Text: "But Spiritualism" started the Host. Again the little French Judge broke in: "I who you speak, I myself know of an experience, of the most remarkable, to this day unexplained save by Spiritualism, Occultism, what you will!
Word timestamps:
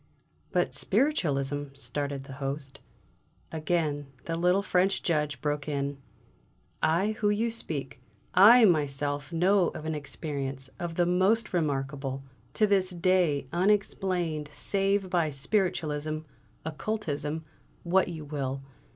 "But 0.51 0.73
Spiritualism" 0.73 1.65
started 1.75 2.23
the 2.23 2.33
Host. 2.41 2.79
Again 3.51 4.07
the 4.25 4.35
little 4.35 4.63
French 4.63 5.03
Judge 5.03 5.39
broke 5.41 5.67
in: 5.69 5.99
"I 6.81 7.11
who 7.19 7.29
you 7.29 7.51
speak, 7.51 8.01
I 8.33 8.65
myself 8.65 9.31
know 9.31 9.67
of 9.75 9.85
an 9.85 9.93
experience, 9.93 10.71
of 10.79 10.95
the 10.95 11.05
most 11.05 11.53
remarkable, 11.53 12.23
to 12.55 12.65
this 12.65 12.89
day 12.89 13.45
unexplained 13.53 14.49
save 14.51 15.07
by 15.07 15.29
Spiritualism, 15.29 16.21
Occultism, 16.65 17.45
what 17.83 18.07
you 18.07 18.25
will! 18.25 18.63